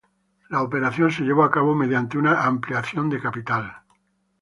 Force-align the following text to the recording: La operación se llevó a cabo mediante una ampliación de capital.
La 0.49 0.63
operación 0.63 1.11
se 1.11 1.21
llevó 1.21 1.43
a 1.43 1.51
cabo 1.51 1.75
mediante 1.75 2.17
una 2.17 2.43
ampliación 2.47 3.07
de 3.07 3.21
capital. 3.21 3.83